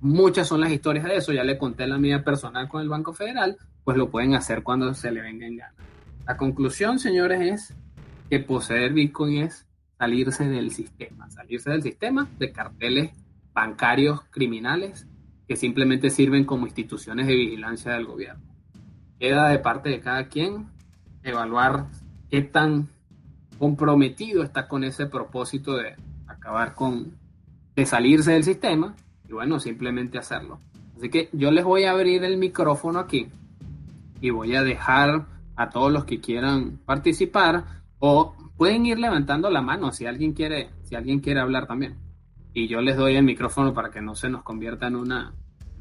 [0.00, 3.12] muchas son las historias de eso, ya le conté la mía personal con el Banco
[3.12, 5.74] Federal, pues lo pueden hacer cuando se le venga en gana.
[6.26, 7.76] La conclusión, señores, es
[8.32, 9.66] que poseer Bitcoin es
[9.98, 13.10] salirse del sistema, salirse del sistema de carteles
[13.52, 15.06] bancarios criminales
[15.46, 18.42] que simplemente sirven como instituciones de vigilancia del gobierno.
[19.18, 20.70] Queda de parte de cada quien
[21.22, 21.88] evaluar
[22.30, 22.88] qué tan
[23.58, 27.18] comprometido está con ese propósito de acabar con,
[27.76, 28.96] de salirse del sistema
[29.28, 30.58] y bueno, simplemente hacerlo.
[30.96, 33.28] Así que yo les voy a abrir el micrófono aquí
[34.22, 39.62] y voy a dejar a todos los que quieran participar o pueden ir levantando la
[39.62, 41.96] mano si alguien quiere, si alguien quiere hablar también
[42.52, 45.32] y yo les doy el micrófono para que no se nos convierta en una,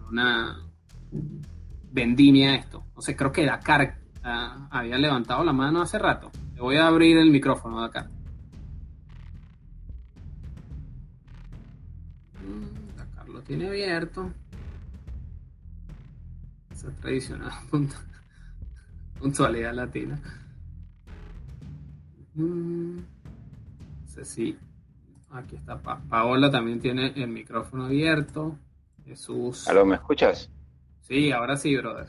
[0.07, 0.59] una
[1.91, 2.85] vendimia esto.
[2.95, 6.31] No sé, creo que Dakar uh, había levantado la mano hace rato.
[6.53, 8.07] Le voy a abrir el micrófono, Dakar.
[12.39, 14.31] Mm, Dakar lo tiene abierto.
[16.71, 17.51] Esa tradicional
[19.19, 20.21] puntualidad latina.
[22.41, 24.57] Mm, no sé si
[25.33, 28.57] Aquí está Paola, también tiene el micrófono abierto.
[29.05, 29.67] Jesús.
[29.67, 30.49] ¿Aló, me escuchas?
[31.01, 32.07] Sí, ahora sí, brother.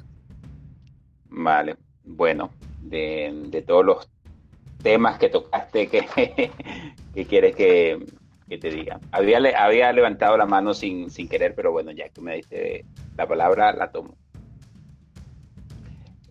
[1.28, 2.50] Vale, bueno,
[2.82, 4.10] de, todos los
[4.82, 6.50] temas que tocaste, ¿qué,
[7.28, 8.04] quieres que,
[8.48, 9.00] te diga?
[9.12, 12.84] Había, había levantado la mano sin, sin querer, pero bueno, ya que me diste
[13.16, 14.16] la palabra, la tomo.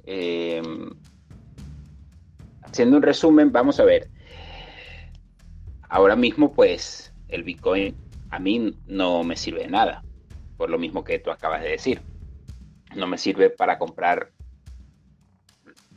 [0.06, 0.90] Em,
[2.72, 4.10] haciendo un resumen, vamos a ver
[5.92, 7.96] ahora mismo pues el Bitcoin
[8.30, 10.04] a mí no me sirve de nada,
[10.58, 12.02] por lo mismo que tú acabas de decir.
[12.96, 14.32] No me sirve para comprar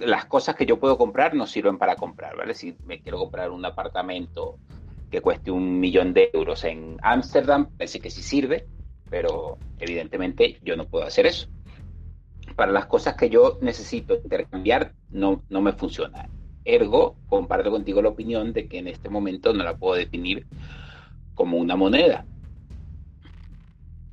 [0.00, 2.34] las cosas que yo puedo comprar no sirven para comprar.
[2.54, 4.58] Si me quiero comprar un apartamento
[5.10, 8.66] que cueste un millón de euros en Ámsterdam, parece que sí sirve,
[9.08, 11.48] pero evidentemente yo no puedo hacer eso.
[12.56, 16.28] Para las cosas que yo necesito intercambiar, no, no me funciona.
[16.64, 20.46] Ergo, comparto contigo la opinión de que en este momento no la puedo definir
[21.34, 22.24] como una moneda.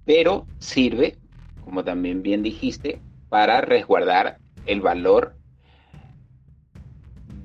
[0.06, 1.18] Pero sirve,
[1.64, 5.36] como también bien dijiste, para resguardar el valor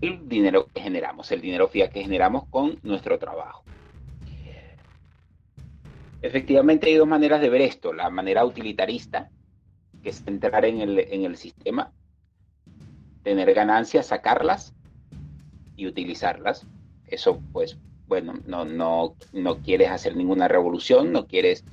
[0.01, 3.62] del dinero que generamos, el dinero fiat que generamos con nuestro trabajo.
[6.23, 7.92] Efectivamente hay dos maneras de ver esto.
[7.92, 9.31] La manera utilitarista,
[10.03, 11.92] que es entrar en el, en el sistema,
[13.23, 14.76] tener ganancias, sacarlas,
[15.77, 16.67] y utilizarlas.
[17.07, 21.64] Eso, pues, bueno, no, no, no quieres hacer ninguna revolución, no quieres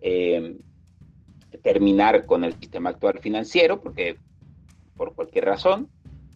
[0.00, 0.56] eh,
[1.62, 4.16] terminar con el sistema actual financiero, porque
[4.96, 5.88] por cualquier razón,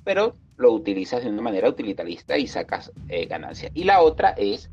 [0.05, 3.73] pero lo utilizas de una manera utilitarista y sacas eh, ganancias.
[3.75, 4.71] Y la otra es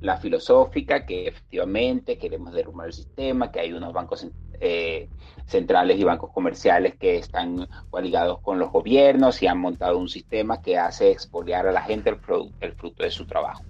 [0.00, 4.26] la filosófica, que efectivamente queremos derrumbar el sistema, que hay unos bancos
[4.62, 5.08] eh,
[5.46, 7.68] centrales y bancos comerciales que están
[8.00, 12.10] ligados con los gobiernos y han montado un sistema que hace expoliar a la gente
[12.10, 12.18] el,
[12.60, 13.64] el fruto de su trabajo.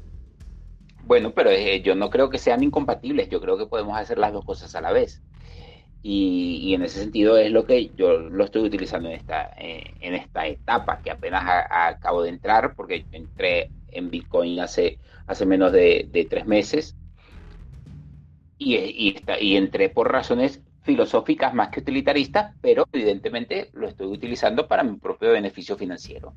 [1.04, 4.32] Bueno, pero eh, yo no creo que sean incompatibles, yo creo que podemos hacer las
[4.32, 5.22] dos cosas a la vez.
[6.04, 10.14] Y, en ese sentido es lo que yo lo estoy utilizando en esta, eh, en
[10.14, 16.08] esta etapa que apenas acabo de entrar, porque entré en Bitcoin hace, hace menos de,
[16.10, 16.96] de tres meses
[18.58, 18.76] y,
[19.40, 24.96] y entré por razones filosóficas más que utilitaristas, pero evidentemente lo estoy utilizando para mi
[24.96, 26.34] propio beneficio financiero.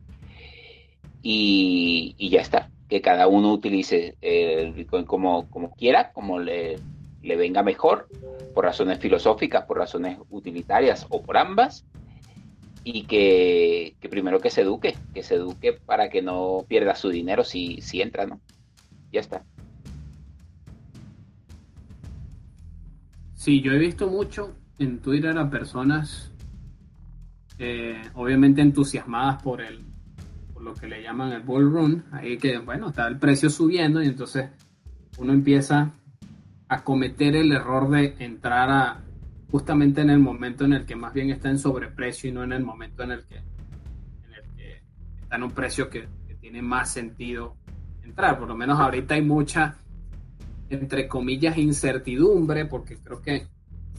[1.21, 6.77] Y, y ya está, que cada uno utilice el Bitcoin como, como quiera, como le,
[7.23, 8.07] le venga mejor,
[8.53, 11.85] por razones filosóficas, por razones utilitarias o por ambas,
[12.83, 17.09] y que, que, primero que se eduque, que se eduque para que no pierda su
[17.09, 18.39] dinero si, si entra, ¿no?
[19.11, 19.43] Ya está.
[23.45, 26.31] Sí, yo he visto mucho en Twitter a personas
[27.59, 29.85] eh, obviamente entusiasmadas por el
[30.51, 34.01] por lo que le llaman el bull run, ahí que bueno, está el precio subiendo
[34.01, 34.49] y entonces
[35.19, 35.91] uno empieza
[36.69, 39.03] a cometer el error de entrar a
[39.51, 42.51] justamente en el momento en el que más bien está en sobreprecio y no en
[42.51, 43.35] el momento en el que,
[45.21, 47.57] está en un precio que, que tiene más sentido
[48.01, 48.39] entrar.
[48.39, 49.77] Por lo menos ahorita hay mucha
[50.69, 53.47] entre comillas, incertidumbre, porque creo que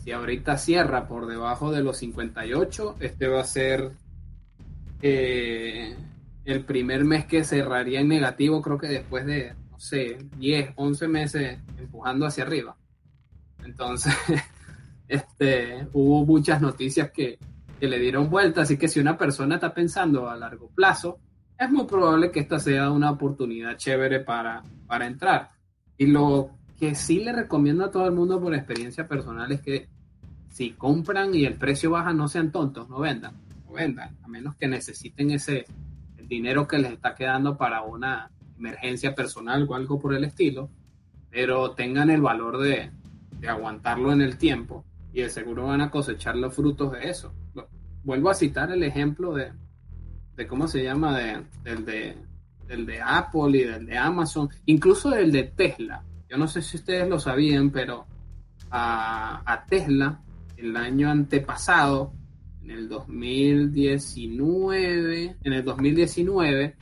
[0.03, 3.93] si ahorita cierra por debajo de los 58, este va a ser
[5.03, 5.97] eh,
[6.45, 11.09] el primer mes que cerraría en negativo, creo que después de, no sé, 10, 11
[11.09, 12.77] meses empujando hacia arriba.
[13.65, 14.15] Entonces,
[15.09, 17.39] este, hubo muchas noticias que,
[17.79, 21.19] que le dieron vuelta, así que si una persona está pensando a largo plazo,
[21.59, 25.51] es muy probable que esta sea una oportunidad chévere para, para entrar.
[25.99, 29.89] Y lo que sí le recomiendo a todo el mundo por experiencia personal es que
[30.51, 33.35] si compran y el precio baja, no sean tontos, no vendan,
[33.67, 35.67] no vendan, a menos que necesiten ese
[36.17, 40.71] el dinero que les está quedando para una emergencia personal o algo por el estilo,
[41.31, 42.91] pero tengan el valor de,
[43.39, 47.35] de aguantarlo en el tiempo y de seguro van a cosechar los frutos de eso.
[48.03, 49.53] Vuelvo a citar el ejemplo de,
[50.37, 51.19] de ¿cómo se llama?
[51.19, 52.17] De, del, de,
[52.67, 56.77] del de Apple y del de Amazon, incluso del de Tesla yo no sé si
[56.77, 58.07] ustedes lo sabían, pero
[58.71, 60.21] a, Tesla
[60.57, 62.13] el año antepasado,
[62.63, 66.77] en el 2019, en el 2019,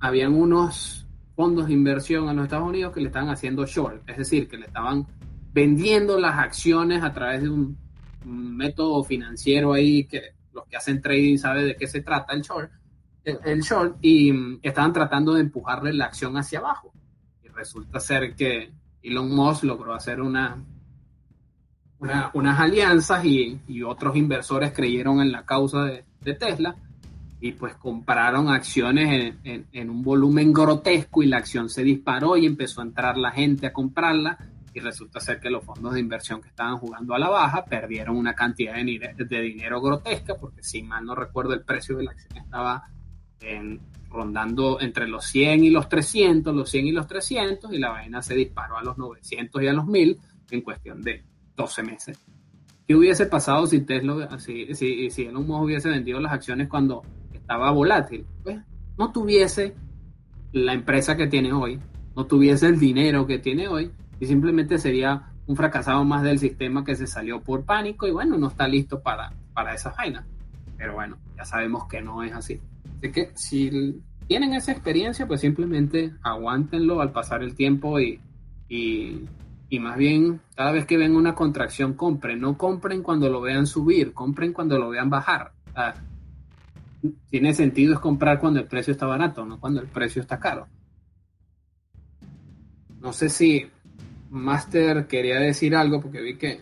[0.00, 4.18] habían unos fondos de inversión en los Estados Unidos que le estaban haciendo short, es
[4.18, 5.06] decir, que le estaban
[5.52, 7.76] vendiendo las acciones a través de un,
[8.22, 12.70] método financiero ahí que los que hacen trading saben de qué se trata el short,
[13.24, 14.30] el short y
[14.62, 16.92] estaban tratando de empujarle la acción hacia abajo
[17.54, 18.72] resulta ser que
[19.02, 20.56] Elon Musk logró hacer una,
[22.32, 26.76] unas alianzas y, otros inversores creyeron en la causa de, Tesla
[27.40, 32.82] y pues compraron acciones en, un volumen grotesco y la acción se disparó y empezó
[32.82, 34.36] a entrar la gente a comprarla
[34.74, 38.16] y resulta ser que los fondos de inversión que estaban jugando a la baja perdieron
[38.16, 42.10] una cantidad de, de dinero grotesca porque si mal no recuerdo el precio de la
[42.10, 42.90] acción estaba
[43.40, 43.80] en
[44.10, 48.22] rondando entre los 100 y los 300, los 100 y los 300, y la vaina
[48.22, 50.18] se disparó a los 900 y a los 1000
[50.50, 51.24] en cuestión de
[51.56, 52.18] 12 meses.
[52.86, 57.02] ¿Qué hubiese pasado si Tesla, si, si, si Elon Musk hubiese vendido las acciones cuando
[57.32, 58.26] estaba volátil?
[58.42, 58.58] Pues
[58.98, 59.76] no tuviese
[60.52, 61.78] la empresa que tiene hoy,
[62.16, 66.84] no tuviese el dinero que tiene hoy, y simplemente sería un fracasado más del sistema
[66.84, 70.26] que se salió por pánico y bueno, no está listo para, para esa vaina.
[70.76, 72.60] Pero bueno, ya sabemos que no es así.
[73.00, 78.20] Así que si tienen esa experiencia, pues simplemente aguántenlo al pasar el tiempo y,
[78.68, 82.40] y, más bien cada vez que ven una contracción compren.
[82.40, 85.52] No compren cuando lo vean subir, compren cuando lo vean bajar.
[87.30, 90.68] tiene sentido es comprar cuando el precio está barato, no cuando el precio está caro.
[93.00, 93.66] No sé si
[94.28, 96.60] Master quería decir algo porque vi que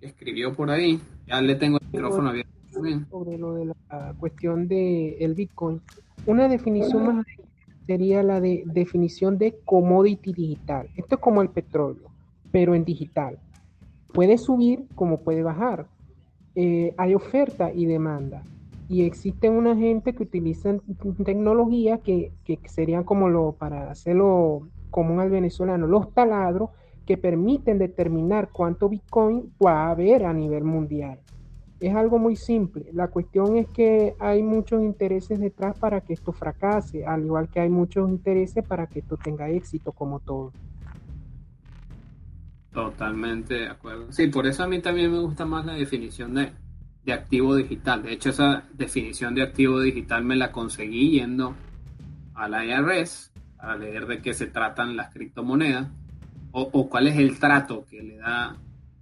[0.00, 1.00] escribió por ahí.
[1.28, 2.57] Ya le tengo el micrófono abierto
[3.10, 5.80] sobre lo de la cuestión del el Bitcoin.
[6.26, 7.26] Una definición más
[7.86, 10.88] sería la de definición de commodity digital.
[10.96, 12.10] Esto es como el petróleo,
[12.52, 13.38] pero en digital.
[14.12, 15.86] Puede subir como puede bajar.
[16.54, 18.42] Eh, hay oferta y demanda.
[18.90, 20.82] Y existen una gente que utilizan
[21.24, 26.70] tecnología que, que serían como lo, para hacerlo común al venezolano, los taladros
[27.06, 31.20] que permiten determinar cuánto Bitcoin va a haber a nivel mundial
[31.80, 32.86] es algo muy simple.
[32.92, 37.60] La cuestión es que hay muchos intereses detrás para que esto fracase, al igual que
[37.60, 40.52] hay muchos intereses para que esto tenga éxito como todo.
[42.72, 44.10] Totalmente de acuerdo.
[44.12, 46.52] Sí, por eso a mí también me gusta más la definición de,
[47.04, 48.02] de activo digital.
[48.02, 51.54] De hecho, esa definición de activo digital me la conseguí yendo
[52.34, 55.88] a la IRS a leer de qué se tratan las criptomonedas
[56.50, 58.56] o cuál es el trato que le da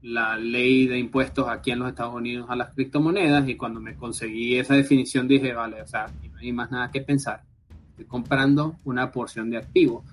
[0.07, 3.97] la ley de impuestos aquí en los Estados Unidos a las criptomonedas y cuando me
[3.97, 7.43] conseguí esa definición dije, vale, o sea, no hay más nada que pensar.
[7.91, 10.05] Estoy comprando una porción de activo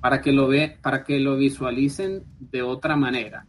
[0.00, 3.46] para que lo ve, para que lo visualicen de otra manera.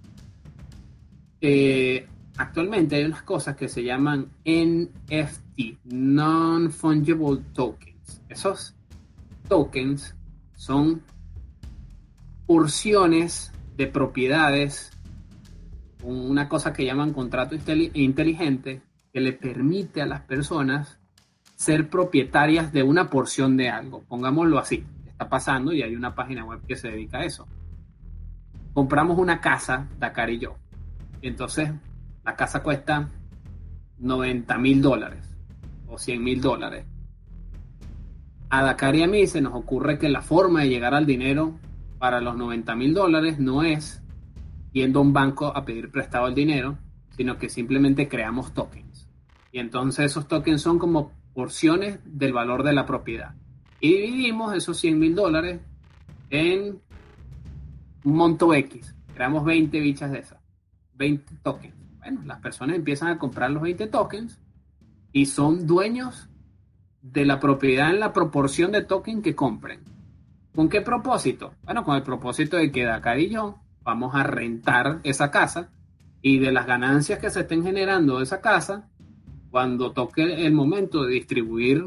[1.42, 8.22] eh, actualmente hay unas cosas que se llaman NFT, Non-Fungible Tokens.
[8.30, 8.74] Esos
[9.50, 10.16] tokens
[10.56, 11.02] son
[12.48, 14.92] porciones de propiedades,
[16.04, 18.82] una cosa que llaman contrato inteligente,
[19.12, 21.00] que le permite a las personas
[21.56, 24.04] ser propietarias de una porción de algo.
[24.08, 27.48] Pongámoslo así, está pasando y hay una página web que se dedica a eso.
[28.74, 30.56] Compramos una casa, Dakar y yo.
[31.22, 31.72] Entonces
[32.24, 33.10] la casa cuesta
[33.98, 35.36] 90 mil dólares
[35.88, 36.86] o 100 mil dólares.
[38.50, 41.60] A Dakar y a mí se nos ocurre que la forma de llegar al dinero
[41.98, 43.99] para los 90 mil dólares no es
[44.80, 46.78] yendo un banco a pedir prestado el dinero,
[47.16, 49.08] sino que simplemente creamos tokens.
[49.52, 53.36] Y entonces esos tokens son como porciones del valor de la propiedad.
[53.80, 55.62] Y dividimos esos 100 mil dólares
[56.30, 56.80] en
[58.04, 58.96] un monto X.
[59.14, 60.40] Creamos 20 bichas de esas,
[60.96, 64.40] 20 tokens bueno, las personas empiezan a comprar los 20 tokens
[65.12, 66.30] y son dueños
[67.02, 69.82] de la propiedad en la proporción de token que compren.
[70.56, 71.54] ¿Con qué propósito?
[71.64, 72.88] Bueno, con el propósito de que
[73.30, 75.70] yo vamos a rentar esa casa
[76.22, 78.90] y de las ganancias que se estén generando de esa casa,
[79.52, 81.86] cuando toque el momento de distribuir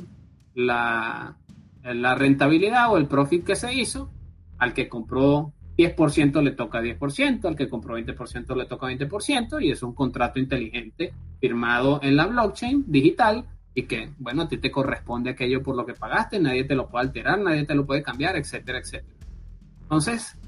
[0.55, 1.36] la,
[1.82, 4.11] la rentabilidad o el profit que se hizo,
[4.59, 9.70] al que compró 10% le toca 10%, al que compró 20% le toca 20%, y
[9.70, 14.70] es un contrato inteligente firmado en la blockchain digital y que, bueno, a ti te
[14.70, 18.03] corresponde aquello por lo que pagaste, nadie te lo puede alterar, nadie te lo puede
[18.03, 19.16] cambiar, etcétera, etcétera.
[19.82, 20.38] Entonces,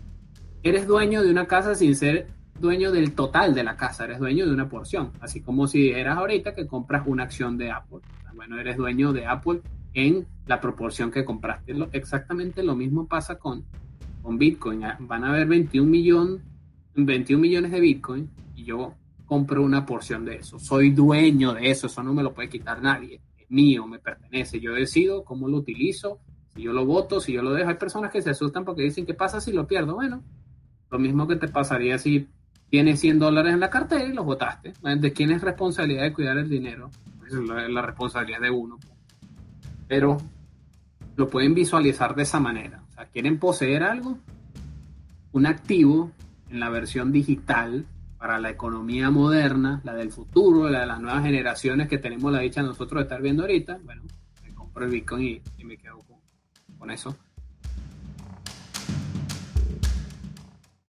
[0.65, 2.27] eres dueño de una casa sin ser
[2.59, 6.19] dueño del total de la casa, eres dueño de una porción, así como si eras
[6.19, 8.01] ahorita que compras una acción de Apple.
[8.35, 9.61] Bueno, eres dueño de Apple
[9.93, 11.73] en la proporción que compraste.
[11.93, 13.65] exactamente lo mismo pasa con
[14.25, 14.83] con Bitcoin.
[14.85, 16.43] Ah, van a haber 21, millón,
[16.97, 18.95] 21 millones de Bitcoin y yo
[19.27, 20.59] compro una porción de eso.
[20.59, 23.21] Soy dueño de eso, eso no me lo puede quitar nadie.
[23.37, 24.59] Es mío, me pertenece.
[24.61, 26.21] Yo decido cómo lo utilizo,
[26.55, 27.69] si yo lo voto, si yo lo dejo.
[27.69, 29.95] Hay personas que se asustan porque dicen, ¿qué pasa si lo pierdo?
[29.95, 30.23] Bueno,
[30.95, 32.29] lo mismo que te pasaría si
[32.71, 34.73] tienes 100 dólares en la cartera y los votaste.
[34.83, 36.91] ¿De quién es responsabilidad de cuidar el dinero?
[37.19, 38.79] Pues la, la responsabilidad de uno.
[39.87, 40.19] Pero
[41.17, 42.85] lo pueden visualizar de esa manera
[43.15, 44.19] quieren poseer algo,
[45.33, 46.11] un activo
[46.51, 47.87] en la versión digital
[48.19, 52.41] para la economía moderna, la del futuro, la de las nuevas generaciones que tenemos la
[52.41, 54.03] dicha nosotros de estar viendo ahorita, bueno,
[54.43, 55.99] me compro el Bitcoin y, me quedo
[56.79, 57.17] con, eso.